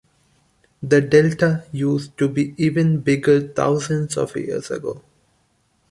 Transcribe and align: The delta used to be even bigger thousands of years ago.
The 0.81 0.99
delta 0.99 1.63
used 1.71 2.17
to 2.17 2.27
be 2.27 2.55
even 2.57 3.01
bigger 3.01 3.47
thousands 3.49 4.17
of 4.17 4.35
years 4.35 4.71
ago. 4.71 5.03